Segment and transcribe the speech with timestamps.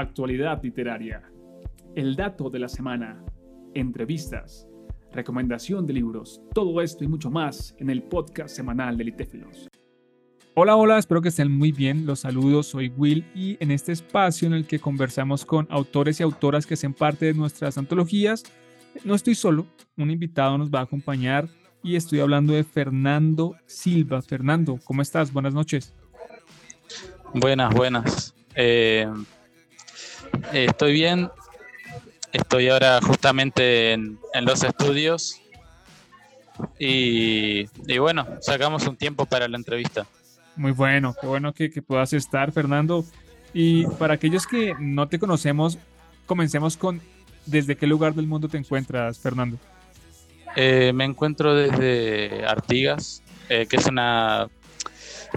[0.00, 1.22] actualidad literaria,
[1.94, 3.24] el dato de la semana,
[3.74, 4.68] entrevistas,
[5.12, 9.68] recomendación de libros, todo esto y mucho más en el podcast semanal de Litéfilos.
[10.54, 12.04] Hola, hola, espero que estén muy bien.
[12.04, 16.22] Los saludos, soy Will y en este espacio en el que conversamos con autores y
[16.22, 18.42] autoras que hacen parte de nuestras antologías,
[19.04, 21.48] no estoy solo, un invitado nos va a acompañar
[21.82, 24.20] y estoy hablando de Fernando Silva.
[24.22, 25.32] Fernando, ¿cómo estás?
[25.32, 25.94] Buenas noches.
[27.34, 28.34] Buenas, buenas.
[28.54, 29.06] Eh,
[30.52, 31.30] estoy bien.
[32.32, 35.40] Estoy ahora justamente en, los estudios.
[36.78, 37.66] Y,
[37.98, 40.06] bueno, sacamos un tiempo para la entrevista.
[40.56, 43.04] Muy bueno, qué bueno que, puedas estar, Fernando.
[43.54, 45.78] Y para aquellos que no te conocemos,
[46.26, 47.00] comencemos con
[47.46, 49.56] ¿desde qué lugar del mundo te encuentras, Fernando?
[50.56, 54.48] Eh, me encuentro desde Artigas, eh, que es una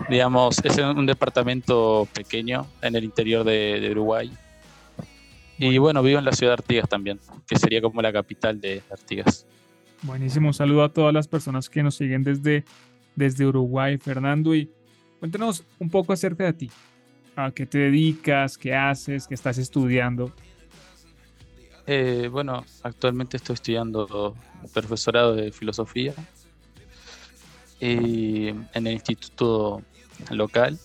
[0.09, 4.31] digamos, es un departamento pequeño en el interior de, Uruguay.
[5.63, 8.81] Y bueno, vivo en la ciudad de Artigas también, que sería como la capital de
[8.89, 9.45] Artigas.
[10.01, 12.65] Buenísimo, un saludo a todas las personas que nos siguen desde,
[13.15, 14.55] desde Uruguay, Fernando.
[14.55, 14.71] Y
[15.19, 16.71] cuéntanos un poco acerca de ti.
[17.35, 18.57] ¿A qué te dedicas?
[18.57, 19.27] ¿Qué haces?
[19.27, 20.33] ¿Qué estás estudiando?
[21.85, 24.35] Eh, bueno, actualmente estoy estudiando
[24.73, 26.15] profesorado de filosofía
[27.79, 29.83] y en el instituto
[30.31, 30.79] local.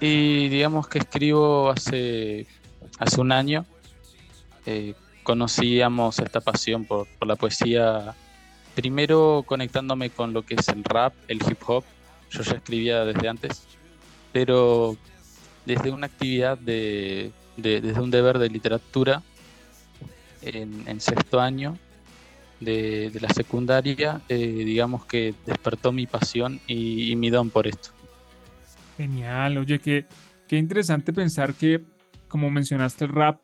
[0.00, 2.46] Y digamos que escribo hace,
[2.98, 3.64] hace un año.
[4.66, 8.14] Eh, conocíamos esta pasión por, la poesía,
[8.74, 11.84] primero conectándome con lo que es el rap, el hip hop.
[12.30, 13.64] Yo ya escribía desde antes,
[14.32, 14.96] pero
[15.64, 19.22] desde una actividad de, desde un deber de literatura
[20.42, 21.78] en, sexto año
[22.60, 27.90] de, la secundaria, eh, digamos que despertó mi pasión y, mi don por esto.
[28.96, 30.06] Genial, oye, qué,
[30.48, 31.82] qué interesante pensar que,
[32.34, 33.42] como mencionaste el rap,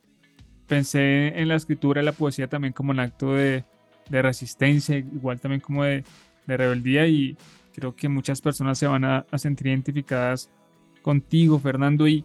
[0.67, 3.63] pensé en la escritura y la poesía también como un acto de,
[4.09, 6.03] resistencia, igual también como de,
[6.49, 7.37] rebeldía y
[7.73, 10.51] creo que muchas personas se van a, sentir identificadas
[11.03, 12.09] contigo, Fernando.
[12.09, 12.25] ¿Y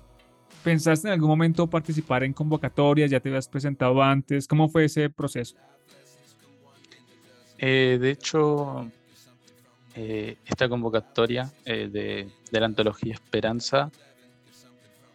[0.64, 3.12] pensaste en algún momento participar en convocatorias?
[3.12, 4.48] ¿Ya te habías presentado antes?
[4.48, 5.58] ¿Cómo fue ese proceso?
[7.60, 8.90] Eh, de hecho,
[9.94, 13.92] eh, esta convocatoria eh, de, la antología Esperanza,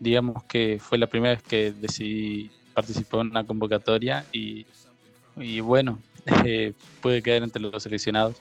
[0.00, 4.66] digamos que fue la primera vez que decidí participar en una convocatoria y,
[5.60, 6.00] bueno,
[7.00, 8.36] pude quedar entre los seleccionados,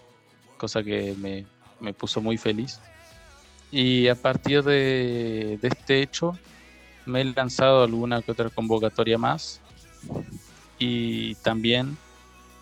[0.58, 2.80] cosa que me, puso muy feliz.
[3.72, 6.38] Y a partir de, de este hecho,
[7.06, 9.62] me he lanzado alguna que otra convocatoria más
[10.80, 11.98] y también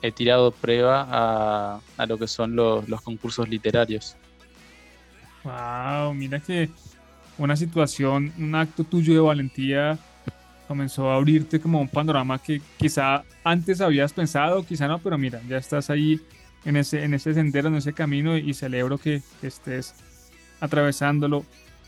[0.01, 4.15] he tirado prueba a, a lo que son los, los, concursos literarios.
[5.43, 6.69] Wow, mira que
[7.37, 9.99] una situación, un acto tuyo de valentía
[10.67, 15.41] comenzó a abrirte como un panorama que quizá antes habías pensado, quizá no, pero mira,
[15.47, 16.19] ya estás ahí
[16.65, 19.95] en ese, en ese sendero, en ese camino y celebro que, estés
[20.59, 21.45] atravesándolo.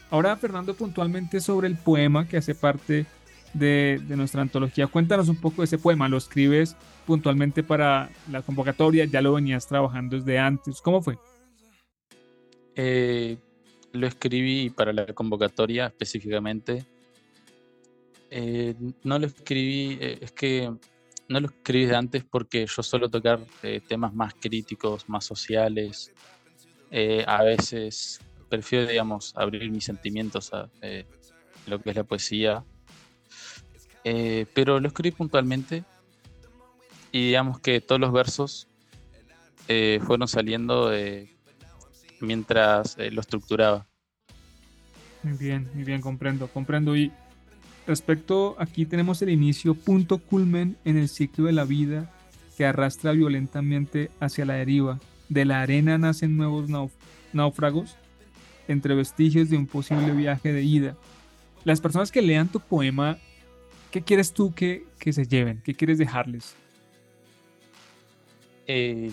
[0.09, 3.05] Ahora, Fernando, puntualmente sobre el poema que hace parte
[3.53, 4.87] de, nuestra antología.
[4.87, 6.07] Cuéntanos un poco de ese poema.
[6.07, 9.05] ¿Lo escribes puntualmente para la convocatoria?
[9.05, 10.81] ¿Ya lo venías trabajando desde antes?
[10.81, 11.17] ¿Cómo fue?
[12.75, 13.37] Eh,
[13.93, 16.85] lo escribí para la convocatoria específicamente.
[18.29, 20.71] Eh, no lo escribí, eh, es que
[21.27, 23.39] no lo escribí de antes porque yo suelo tocar
[23.87, 26.11] temas más críticos, más sociales.
[27.27, 28.19] a veces
[28.49, 30.69] prefiero, digamos, abrir mis sentimientos a
[31.67, 32.63] lo que es la poesía
[34.03, 35.83] eh, pero lo escribí puntualmente
[37.11, 38.67] y digamos que todos los versos
[39.67, 41.35] eh, fueron saliendo eh,
[42.21, 43.87] mientras lo estructuraba.
[45.23, 46.95] Muy bien, muy bien, comprendo, comprendo.
[46.95, 47.11] Y
[47.87, 52.11] respecto, aquí tenemos el inicio, punto culmen en el ciclo de la vida
[52.57, 54.99] que arrastra violentamente hacia la deriva.
[55.27, 56.69] De la arena nacen nuevos
[57.33, 57.95] náufragos
[58.67, 60.95] entre vestigios de un posible viaje de ida.
[61.63, 63.17] Las personas que lean tu poema
[63.91, 65.61] ¿Qué quieres tú que, se lleven?
[65.63, 66.55] ¿Qué quieres dejarles?
[68.67, 69.11] Eh,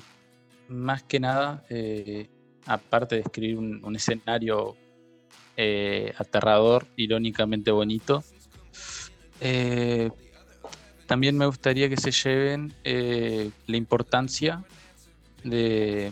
[0.68, 2.28] más que nada, eh,
[2.66, 4.76] aparte de escribir un, escenario
[5.56, 8.24] eh, aterrador, irónicamente bonito,
[11.06, 14.64] también me gustaría que se lleven la importancia
[15.44, 16.10] de,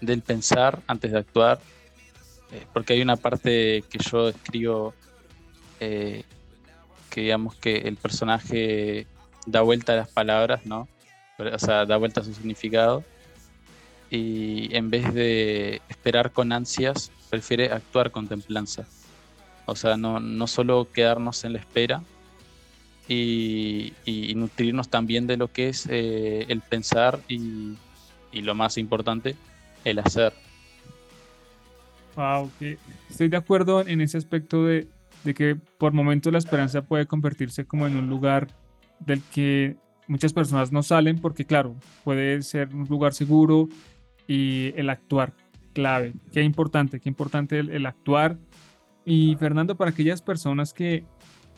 [0.00, 1.60] del pensar antes de actuar,
[2.72, 4.94] porque hay una parte que yo escribo
[7.14, 9.06] que digamos que el personaje
[9.46, 10.88] da vuelta a las palabras, ¿no?
[11.38, 13.04] O sea, da vuelta a su significado.
[14.14, 18.84] Y en vez de esperar con ansias, prefiere actuar con templanza.
[19.66, 22.02] O sea, no, no solo quedarnos en la espera,
[23.08, 27.76] y, nutrirnos también de lo que es eh, el pensar y,
[28.32, 29.36] lo más importante,
[29.84, 30.32] el hacer.
[32.16, 32.50] Wow,
[33.10, 34.88] estoy de acuerdo en ese aspecto de,
[35.22, 38.48] de que por momentos la esperanza puede convertirse como en un lugar
[38.98, 39.76] del que
[40.08, 43.68] muchas personas no salen porque, claro, puede ser un lugar seguro
[44.26, 45.32] y el actuar
[45.72, 46.14] clave.
[46.32, 48.38] Qué importante, qué importante el, actuar.
[49.04, 51.04] Y Fernando, para aquellas personas que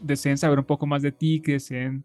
[0.00, 2.04] deseen saber un poco más de ti, que deseen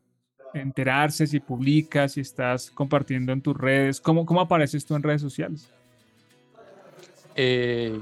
[0.53, 5.21] enterarse si publicas, si estás compartiendo en tus redes, ¿cómo, cómo apareces tú en redes
[5.21, 5.71] sociales?
[7.35, 7.99] Eh,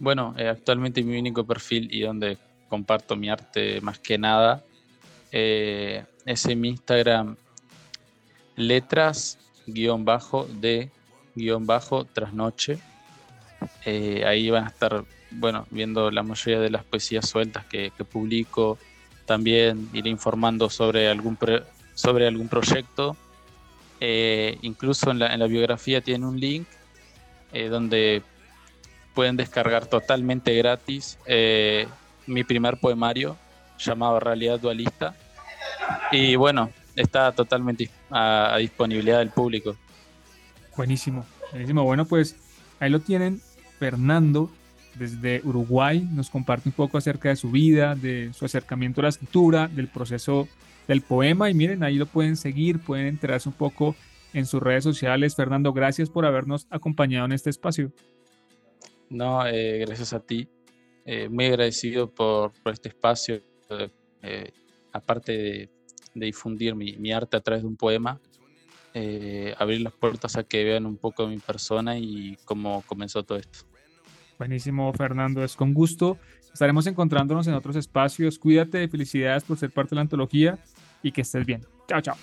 [0.00, 2.36] bueno, eh, actualmente mi único perfil y donde
[2.68, 4.64] comparto mi arte más que nada
[5.30, 7.36] eh, es en mi Instagram
[8.56, 9.38] letras
[11.36, 12.78] guion bajo trasnoche.
[13.84, 18.78] Eh, ahí van a estar, bueno, viendo la mayoría de las poesías sueltas que, publico.
[19.26, 21.38] También iré informando sobre algún,
[21.94, 23.16] sobre algún proyecto.
[24.00, 26.66] Eh, incluso en la, biografía tiene un link
[27.52, 28.22] eh, donde
[29.14, 31.18] pueden descargar totalmente gratis
[32.26, 33.38] mi primer poemario
[33.78, 35.14] llamado Realidad Dualista.
[36.12, 39.76] Y bueno, está totalmente a, disponibilidad del público.
[40.76, 41.84] Buenísimo, buenísimo.
[41.84, 42.36] Bueno, pues
[42.80, 43.40] ahí lo tienen.
[43.78, 44.50] Fernando,
[44.94, 49.08] desde Uruguay, nos comparte un poco acerca de su vida, de su acercamiento a la
[49.10, 50.48] escritura, del proceso
[50.88, 51.50] del poema.
[51.50, 53.94] Y miren, ahí lo pueden seguir, pueden enterarse un poco
[54.32, 55.34] en sus redes sociales.
[55.34, 57.92] Fernando, gracias por habernos acompañado en este espacio.
[59.10, 60.48] No, eh, gracias a ti.
[61.04, 63.40] Eh, muy agradecido por, por este espacio.
[64.22, 64.52] Eh,
[64.92, 65.70] aparte de,
[66.16, 68.20] de difundir mi, arte a través de un poema,
[68.98, 73.36] eh, abrir las puertas a que vean un poco mi persona y cómo comenzó todo
[73.36, 73.58] esto.
[74.38, 76.16] Buenísimo, Fernando, es con gusto.
[76.50, 78.38] Estaremos encontrándonos en otros espacios.
[78.38, 80.58] Cuídate, felicidades por ser parte de la antología
[81.02, 81.60] y que estés bien.
[81.86, 82.16] Chao, chao.